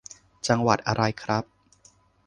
[0.47, 1.43] จังหวัดอะไรครับ